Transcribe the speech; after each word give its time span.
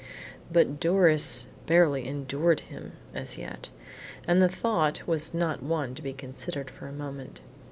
But 0.51 0.79
Doris 0.79 1.45
barely 1.67 2.07
endured 2.07 2.61
him 2.61 2.93
as 3.13 3.37
yet, 3.37 3.69
and 4.25 4.41
the 4.41 4.49
thought 4.49 5.05
was 5.07 5.31
not 5.31 5.61
one 5.61 5.93
to 5.93 6.01
be 6.01 6.11
considered 6.11 6.71
for 6.71 6.87
a 6.87 6.91
moment. 6.91 7.41